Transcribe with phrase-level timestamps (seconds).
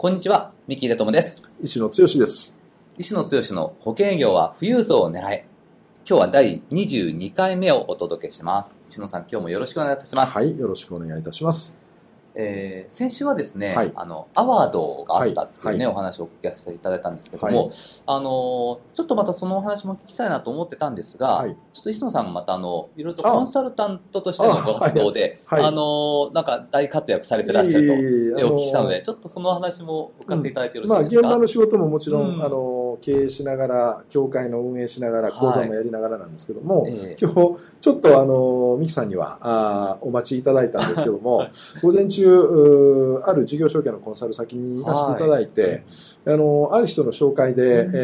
[0.00, 1.42] こんにちは三木秀友です。
[1.60, 2.60] 石野剛です。
[2.98, 5.44] 石野剛の保険営業は富裕層を狙え。
[6.08, 8.78] 今日は第22回目をお届けします。
[8.88, 10.38] 石野さん今日もよろしくお願いいたします。
[10.38, 11.87] はいよろしくお願いいたします
[12.40, 41.48] えー、先週はですね、はい、あのアワードがあったっていうね、はい、お話をお聞かせいただいたんですけども、はい、あのちょっとまたそのお話も聞きたいなと思ってたんですが、ちょっと石野さんがまたあのいろいろとコンサルタントとしてのご活動であ、のなんか大活躍されてらっしゃると、えお聞きしたのでちょっとその話もお聞かせていただいてよろしいですか、うんまあ、現場の仕事ももちろん、うん、あの経営しながら協会の運営しながら講座もやりながらなんですけども、えー、今日ちょっとあの三木さんにはあお待ちいただいたんですけども
[41.82, 42.27] 午前中
[43.26, 45.82] ある事業承継のコンサル先に行かせていただいて、はい、
[46.34, 47.98] あのある人の紹介で、うん、え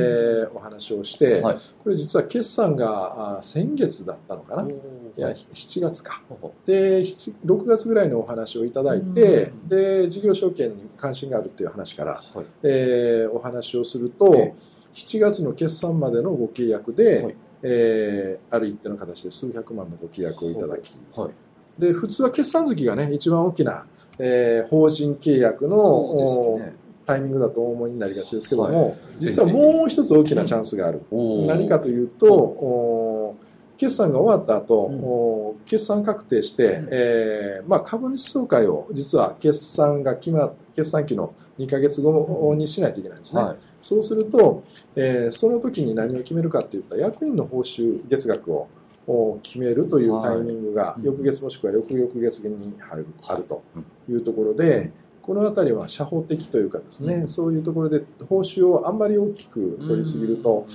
[0.47, 4.75] ー、お話をして、はい、これ実は決算があ先月だったのかな、い
[5.17, 6.23] や7月か、
[6.67, 14.55] で6月ぐらいのお話をいただいて、うん、で事業承継に関心があるっていう話から、はい、えー、お話をすると、
[14.95, 23.87] 7月の決算までのご契約で、はい、えー、ある一定の形で数百万のご契約をいただき、はい、で普通は決算月がね一番大きな
[24.19, 26.77] えー、法人契約の、ね、
[27.07, 31.03] タイミングだとお思いになりがちですけども、はい、実はもう一つ大きなチャンスがある。
[31.47, 33.37] 何かというと、
[33.77, 44.65] 決算が終わった後、うん、決算確定して、うん、えー、まあ、株主総会を実は決算が決ま決算期の2か月後にしないといけないんですね、はい、そうすると、
[44.97, 48.69] えー、その時に何を決めるかっていった役員の報酬月額を
[49.07, 53.63] を決めるというタイミングが翌月もしくは翌々月にあるあると
[54.09, 54.93] いうところで、
[55.23, 60.67] この辺りは社保的というかですね、そういうところで報酬をあんまり大きく取りすぎると、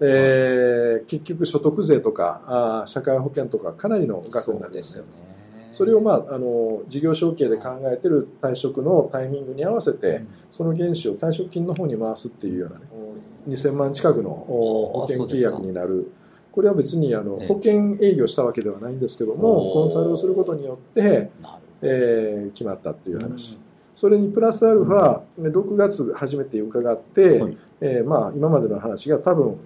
[0.00, 5.10] えー、結局所得税とかあ社会保険とかかなりの額になるんですよね。
[5.72, 12.86] それを、まあ、あの事業承継で考えている退職のタイミングに合わせて、その原資を退職金の方に回すっていうような、ね、
[13.48, 16.12] 2000万近くの保険契約になる。
[16.56, 21.30] これは別にあの保険営業したわけではないんですけども、コンサルをすることによって、
[21.82, 23.58] えー、決まったっていう話。
[23.94, 29.58] それにプラスアルファ、6月初めて伺って、はい、えー、まあ、今までの話が多分、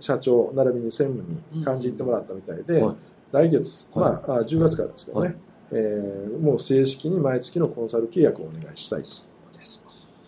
[0.00, 2.96] 社長並びに専務に感じてもらったみたいで、はい、
[3.32, 5.36] 来月、はい、まあ、10月からですけどね、はい、
[5.72, 9.29] えー、もう正式に毎月のコンサル契約をお願いしたいと。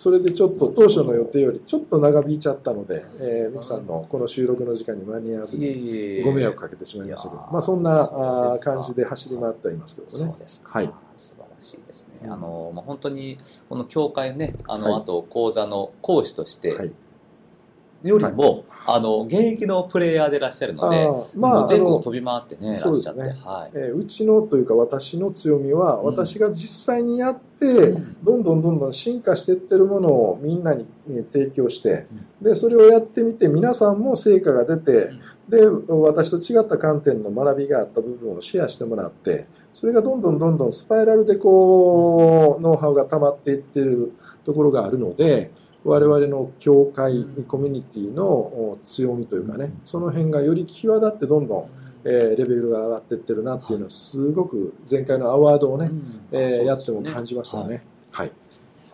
[0.03, 10.13] それでちょっと当初の予定よりちょっと長引いちゃったので、えー、ミキさんのこの収録の時間に間に合わずにご迷惑かけてしまいましたけど、まあ、そんなあ感じで走り回ってはいますけどね。
[10.13, 10.73] そうですか。
[10.77, 10.91] はい。
[11.17, 12.29] 素晴らしいですね。
[12.29, 16.93] あの、まあ、本当に、この教会ね、あの、はい、あと講座の講師として、はい
[18.03, 23.37] よりも、はい、あの、現役のプレイヤーでいらっしゃるので、まあ、全国飛び回ってね、そうですね。
[23.45, 30.87] はい、えー、うちのというか私の強みは、うん、私が実際にやって、うん、どんどんどんどん進化していってるものをみんなに
[31.33, 32.07] 提供して、
[32.41, 35.11] うん、で、それをやってみて、皆さんも成果が出て、
[35.49, 44.13] で、私と違った観点の学びがあった部分をシェアしてもらって、それがどんどんどんどんスパイラルでこう、ノウハウが溜まっていってる
[44.45, 45.51] ところがあるので、
[45.85, 51.71] 我々の教会コミュニティの強みというかねその辺がより際立ってどんどん、
[52.05, 55.91] えー、レベルが上がっていってるなっていうのはすごく前回のアワードをね、
[56.31, 57.85] えー、やっても感じましたね。
[58.11, 58.33] はい、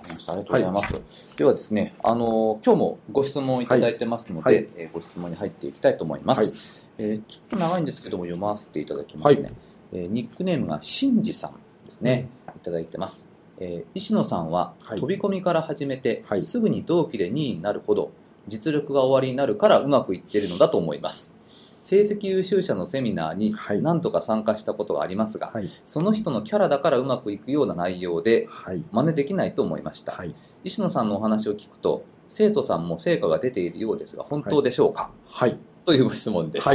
[0.09, 0.94] ありがとうございます。
[0.94, 1.03] はい、
[1.37, 4.55] ではですね、あの今日もご質問いただいてますので、はい。
[4.56, 6.43] はい、えー、ご質問に入っていきたいと思います。
[6.43, 6.53] はい、
[6.99, 9.43] えー、ちょっと長いんですけども読ませていただきますね。
[9.43, 9.52] はい、
[9.93, 11.55] えー、ニックネームがしんじさん
[11.85, 13.27] ですね、いただいてます。
[13.60, 18.12] えー、石野さんは飛び込みから始めて、はい、すぐに同期で2位になるほど
[18.46, 21.38] 実力が終わりになるからうまくいっているのだと思います。
[21.81, 28.49] 成績優秀者のセミナーに何とか参加したことがありますが、はい、その人のキャラだからうまくいくような内容で
[28.90, 30.34] 真似できないと思いました、はい、
[30.64, 35.56] 石野さんのお話を聞くと生徒さんも成果が出ているようですが本当でしょうか、はい、
[35.87, 36.69] というご質問です、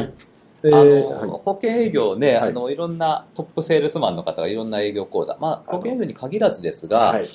[0.64, 7.26] えー、あの、保険営業ね、はい、あの、いろんなトップセールスマンの方がいろんな営業講座、まあ、保険営業に限らずですが、はい、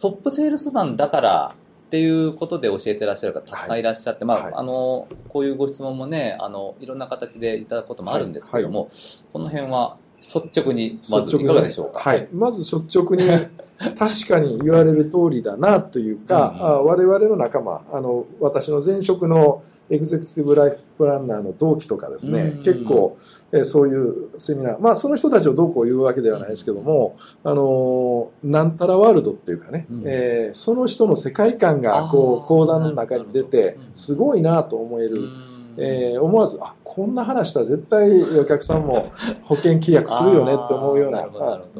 [0.00, 1.54] トップセールスマンだから
[1.86, 8.88] っていうことで教えてらっしゃる方たくさんいらっしゃって、はい、まあ、あの、こういうご質問もね、あの、いろんな形でいただくこともあるんですけども、
[9.32, 11.98] この辺は率直に、まずいかがでしょうか？
[11.98, 12.28] はい。
[12.32, 13.26] まず率直に、
[13.98, 23.16] 確かに言われる通りだなというか、うんうん、我々の仲間、あの、私の前職のエグゼクティブライフプランナーの同期とかですね、結構、
[23.50, 35.28] えそういうセミナー、まあその人たちをどうこう言うわけではないですけども、あの、なんたらワールドっていうかね、うん、えー、その人の世界観がこう講座の中に出て、すごいなと思える。
[35.76, 39.12] えー、思わず、あ、こんな話したら絶対お客さんも
[39.44, 41.26] 保険契約するよねって思うような、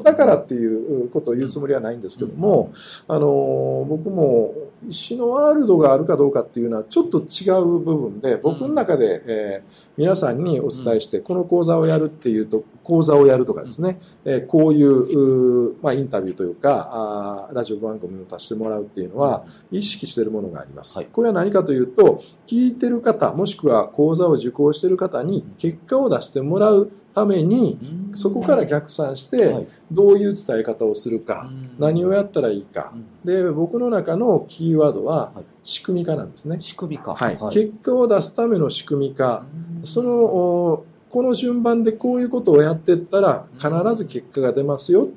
[0.03, 2.71] だからっていうことを言うつもりはないんですけども、
[3.07, 4.53] あの、僕も
[4.89, 20.97] 石のワールドがあるかどうかっていうのはちょっと違う部分で、僕の中で、えー、皆さんにお伝えして、この講座をやるっていうと、講座をやるとかですね、えー、こういう、まあ、インタビューというか、あラジオ番組を足してもらうっていうのは、意識しているものがあります。
[20.97, 27.77] はい、これは何かというと、聞いてる方、もしくは講座を受講している方に結果を出してもらうために、
[28.15, 32.93] そこから逆算して、どういう伝え方をするか、何をやったらいいか。
[33.23, 35.31] で、僕の中のキーワードは、
[35.63, 36.59] 仕組み化なんですね。
[36.59, 37.13] 仕組み化。
[37.13, 37.37] はい。
[37.53, 39.45] 結果を出すための仕組み化。
[39.83, 40.83] その、
[41.13, 45.09] この順番でこういうことをやっていったら必ず結果が出ますよ。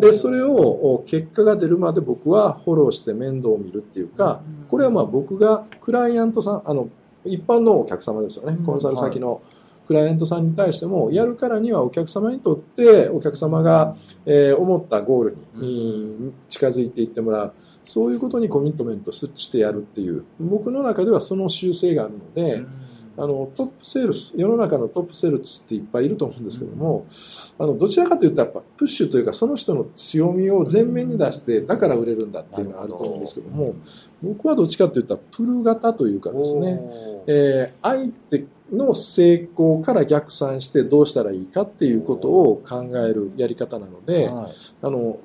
[0.00, 6.88] で、それを結果が出るまで僕はフォローして面倒を見るっていうか、これはまあ僕がクライアントさん、あの、
[7.26, 8.56] 一般のお客様ですよね。
[8.64, 9.42] コンサル先の
[9.86, 13.96] クライアントさんに対しても、やるからにはお客様にとって、お客様が、
[14.26, 17.52] え思ったゴールに近づいていってもらう。
[17.84, 22.64] そういうことにコミットメントしてやるっていう、僕の中ではその習性があるので、
[23.18, 27.06] あのトップセールス、世の中のトップセールスっていっぱいいると思うんですけども、
[27.58, 33.74] あのどちらかというとやっぱプッシュというかその人の強みを前面に出してだから売れるんだっていうのがあると思うんですけども、
[34.22, 36.80] 僕はどっちかというとプル型というかですね、
[37.26, 44.52] えー、相手の成功から逆算してどうしたらいいかっていうことを考えるやり方なので、はい、
[44.82, 45.18] あの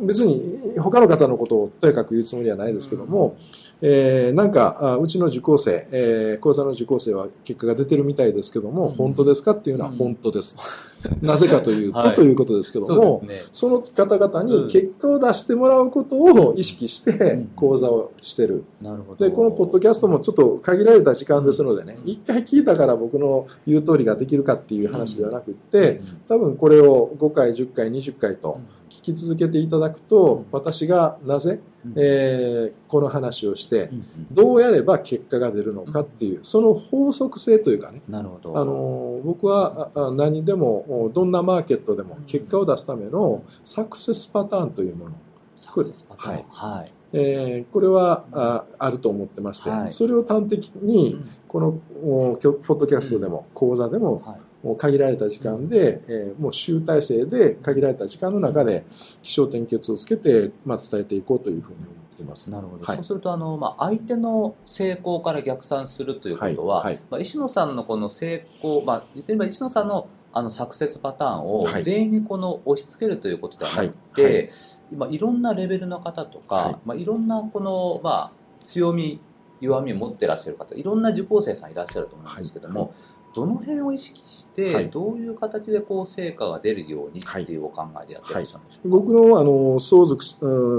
[0.00, 3.36] 別に他の方のことをとやかく言うつもりはないですけども、
[3.80, 10.56] えー、なんか、うちの受講生、えー、講座の受講生は結果が出てるみたいですけども、本当ですかっていうのは本当です。
[11.22, 18.64] なぜかというと、はい、ということですけども、そね、その方々に結果を出してもらうことを意識して講座をしてる。
[18.80, 19.24] なるほど。
[19.24, 31.60] で、このポッドキャストもちょっと限られた時間ですのでね、一、回聞いたから僕の言う通りができるかっていう話ではなくって、多分これを5回、10回、20回と、聞き続けていただくと、私がなぜ、
[31.94, 33.90] えー、この話をして、
[34.30, 38.58] どうやれば結果が出るのかっていう、その法則性というかね、なるほど。
[38.58, 45.14] あの僕は何でも、どんなマーケットでも結果を出すためのサクセスパターンというもの。
[45.56, 46.32] サクセスパターン。
[46.34, 46.44] はい。
[46.50, 54.22] はいえー、これはああると思ってまして、はい、それを端的にこのポッドキャストでも講座でも
[54.62, 58.84] もう限られた時間で、えー、もう集大成で限られた時間の中で
[59.22, 62.50] 気象点結をつけて、まあ、伝えていこうというふうに思っています。
[62.50, 62.84] なるほど。
[62.84, 74.32] はい、そうすると、あの、まあ、相手の成功から逆算するということは、まあ、石野さんのこの成功、まあ、言ってみれば石野さんのあのサクセスパターンを全員にこの押し付けるということではなくて、はい。
[74.34, 74.48] はい。
[74.92, 76.76] 今いろんなレベルの方とか、はい。
[76.84, 78.32] まあ、いろんなこの、まあ、
[78.64, 79.20] 強み
[79.60, 82.90] 弱みを持ってらっしゃる方いろんな受講生さんいらっしゃると思うんですけども、はい
[83.38, 90.24] どの辺を意識して、どういう形でこう成果が出るようにっていうお考えでやってらっしゃるんでしょうか、はい、僕のあの相続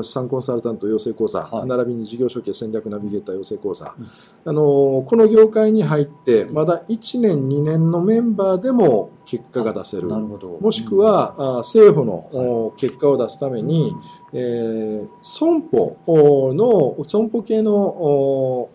[0.03, 4.09] 産コンサルタント養成講座、はい、並びに事業承継戦略ナビゲーター養成講座、うん、
[4.43, 4.61] あの
[5.03, 10.09] この業界に入ってまだ1年2年のメンバーでも結果が出せる。
[10.09, 13.93] もしくは、うん、政府の、結果を出すために、
[14.33, 18.69] えー、損保の損保系の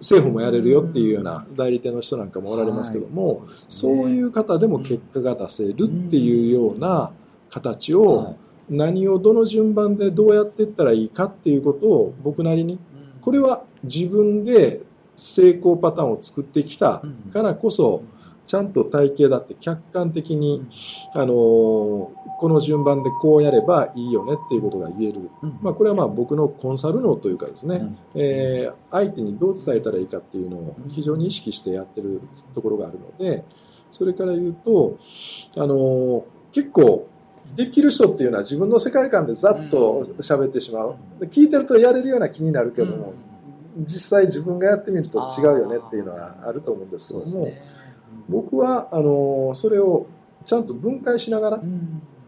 [0.00, 3.36] 政府もやれるよっていうような代理店の人なんかもおられますけども、はい。
[3.68, 7.12] そうね、そういう方でも結果が出せるっていうような
[7.50, 8.36] 形を、
[8.70, 12.78] 何をどの順番でどうやっていったらいいかっていうことを僕なりに、
[13.20, 14.80] これは自分で
[15.16, 18.02] 成功パターンを作ってきたからこそ、
[18.46, 20.66] ちゃんと体系だって客観的に、
[21.14, 32.20] あのーこの順番でこうやればいいよねっていうことが言える、うん、まあ、これはまあ僕のコンサル脳というかですね、うん、えー、相手にどう伝えたらいいかっていうのを非常に意識してやってる
[32.54, 33.44] ところがあるので
[33.90, 34.98] それから言うと、
[35.56, 37.08] あの結構
[37.54, 40.96] できる人っていうのは自分の世界観でざっと喋ってしまう。
[41.26, 43.14] 聞いてるとやれるような気になるけども、
[43.78, 47.46] 実際自分がやってみると違うよねっていうのはあると思うんですけども、
[48.28, 50.06] 僕はあのそれを
[50.44, 51.60] ちゃんと分解しながら、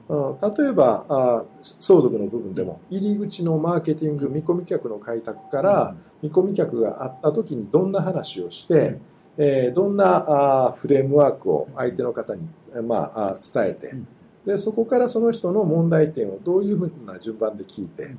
[0.09, 8.99] 例えばあ相続の部分でも入り口のマーケティング見込み客の開拓から見込み客があった時にどんな話をして、
[9.37, 10.25] えー、どんな
[10.69, 12.49] あフレームワークを相手の方に、
[12.85, 13.95] まあ、伝えて、
[14.47, 18.17] でそこからその人の問題点をどういうふうな順番で聞いて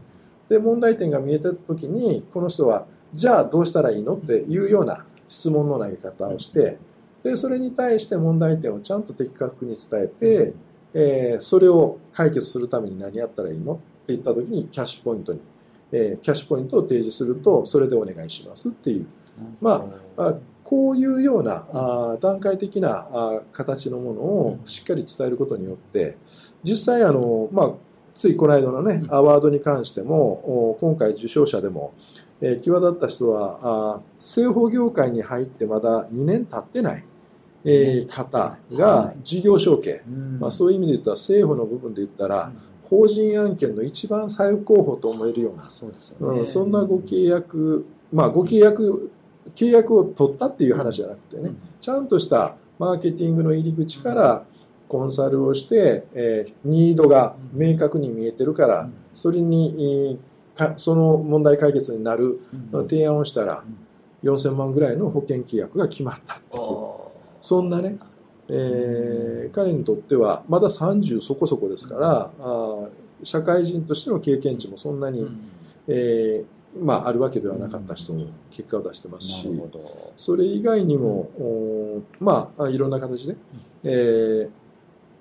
[0.49, 4.15] で問題点が見えた時にこの人はじゃあどうしたらいいの？
[4.15, 6.77] っていうような質問の投げ方をして
[7.27, 10.53] でそれに対して問題点をちゃんと的確に伝えて、
[10.93, 13.73] えー、それを解決するために何やったらいいの？
[13.73, 15.41] って言った時にキャッシュポイントに、
[15.91, 19.07] えー、キャッシュポイントを提示するとそれでお願いしますっていう。
[19.61, 19.85] ま
[20.17, 26.17] あこういうようなあ段階的なあ形のものをしっかり伝えることによって
[26.61, 27.71] 実際あの、まあ、
[28.13, 31.93] ついこの間のねアワードに関しても今回受賞者でも、
[32.41, 37.05] えー、際立った人はあ製法業界に入ってまだ2年経ってない。
[37.69, 40.01] えー、方が事業承継、
[40.39, 42.51] まあ、そういう意味で言ったら政府の部分で言ったら、
[42.83, 49.11] 法人案件の一番最高峰と思えるようなそうですよ、ね、うん、そんなご契約、まあ、ご契約
[49.55, 54.45] 契約を取ったっていう話じゃなくてね、ちゃんとしたマーケティングの入り口から
[54.87, 60.19] コンサルをして、えー、ニードが明確に見えてるから、それに、
[60.77, 62.39] その問題解決になる
[62.71, 63.63] 提案をしたら、
[64.23, 66.63] 4000万ぐらいの保険契約が決まったっていう、
[67.47, 67.97] そんなね、
[68.49, 72.87] えー、彼にとってはまだ30そこそこですから、あ
[73.23, 75.25] 社会人としての経験値もそんなに、
[75.87, 79.49] えーまあ、あるわけではなかった人も結果を出してますし、
[80.17, 83.37] それ以外にも、まあ、いろんな形で、
[83.85, 84.49] えー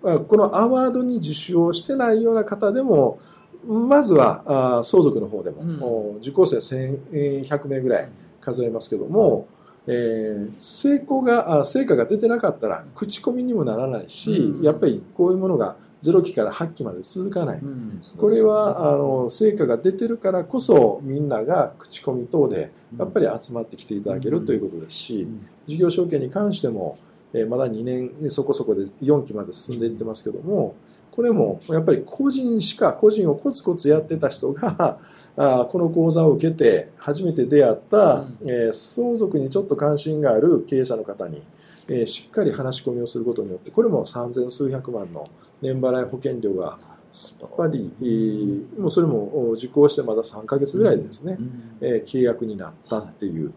[0.02, 3.20] まあ、このアワードに受賞してないような方でも、
[3.64, 8.08] まずはあ相続の方でも、うん、受講生1100名ぐらい
[8.40, 9.46] 数えますけども、
[9.88, 25.28] えー、成功が成果が出てなかったら口コミにもならないし、うん、やっぱりこういうものが0期から8期まで続かない、うん、これはあの成果が出てるからこそみんなが口コミ等でやっぱり集まってきていただけるということですし、
[25.66, 26.98] 事業承継に関しても、
[27.32, 30.76] えー、まだ2年そこそこで4期まで進んでいってますけども
[31.16, 34.98] これもやっぱり個人しか個人をコツコツやってた人が
[35.34, 41.42] あこの講座を受けて初めて出会った、うん、えー、相続にちょっと関心がある経営者の方に、
[41.88, 45.26] えー、しっかり話し込みをすることによってこれも三千数百万の
[45.62, 46.76] 年払い保険料が
[47.10, 53.54] すっぱり、えー、もうそれも受講してまだ3か月ぐらいでですね、うん、えー、契約になったっていう、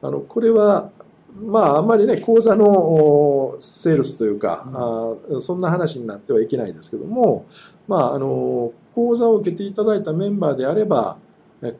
[0.00, 0.92] あのこれは
[1.34, 7.46] まあ、あんまりね、講座のセールスというか、うん、あそんな話になってはいけないですけども、
[7.88, 11.18] まあ、あの、講座を受けていただいたメンバーであれば、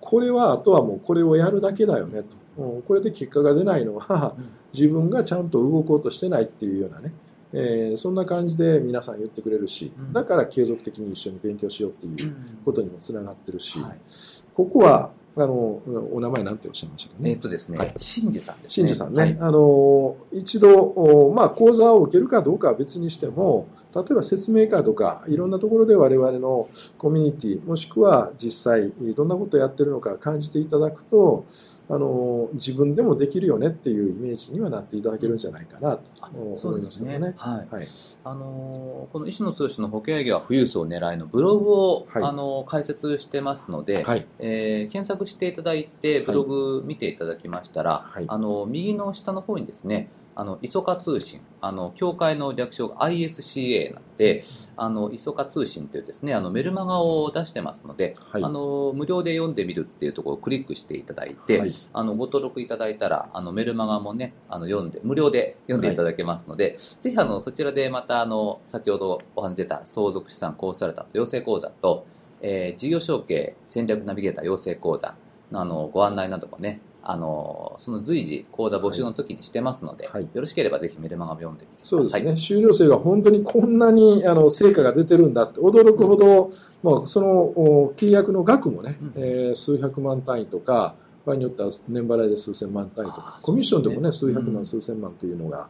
[0.01, 2.83] これはあとはもうこれをやるだけだよねと。
[2.87, 4.35] これで結果が出ないのは、
[4.73, 7.13] 自分がちゃんと動こうとしてないっていうようなね、
[7.53, 13.81] えー、そんな感じで皆さん言ってくれるし、だから継続的に一緒に勉強しようっていうことにもつながってるし、
[14.55, 15.81] ここはあの、
[16.13, 17.31] お名前なんておっしゃいましたかね。
[17.31, 18.87] えっとですね、はい、新次さんですね。
[18.87, 19.23] 新次さんね。
[19.23, 26.69] はい、あの、一度、まあ、講座を受けるかどうかは別にしても、例えば説明会とか、いろんなところで我々の
[26.99, 31.45] コミュニティ、もしくは実際、どんなことをやってるのか感じていただくと、
[31.93, 37.19] あの自分でもできるよねっていうイメージにはなっていただけるんじゃないかなと思いますね。
[37.37, 37.87] はい、はい、
[38.23, 54.43] あのこの石野剛の保険営業は富裕層を狙いのブログを、はい、あの解説してますので、はい、えー、検索していただいてブログ見ていただきましたら、はい、あの右の下の方にですねあの、磯化通信、あの、協会の略称が ISCA なので、
[54.77, 72.07] あの、磯化通信というですね、あの、メルマガを出してますので、はい、あの、無料で読んでみるっていうところをクリックしていただいて、はい、あの、ご登録いただいたら、あの、メルマガもね、あの、読んで、無料で読んでいただけますので、はい、ぜひ、あの、そちらでまた、あの、先ほどお話出た相続資産コンサルタント養成講座と、
[72.43, 75.17] えー、事業承継戦略ナビゲーター養成講座
[75.51, 81.89] の、あの、ご案内などもね、あのその随時講座募集の時にしてますので、はい、よろしければぜひメルマガ読んでみてください。
[81.89, 82.37] そうですね。
[82.37, 86.51] 修了生が本当にこんなにあの成果が出てるんだって驚くほど、
[86.83, 95.69] まあ、その契約の額もね、うん、えー、数百万単位とか、場合によっては年払いで数千万単位とか、コミッションでもね、数百万、数千万というのが、